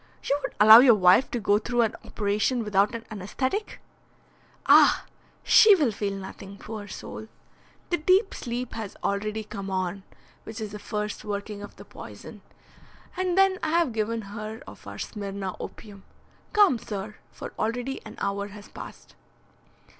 [0.23, 3.79] You would allow your wife to go through an operation without an anaesthetic?"
[4.65, 5.05] "Ah!
[5.43, 7.27] she will feel nothing, poor soul.
[7.91, 10.01] The deep sleep has already come on,
[10.43, 12.41] which is the first working of the poison.
[13.15, 16.03] And then I have given her of our Smyrna opium.
[16.51, 19.13] Come, sir, for already an hour has passed."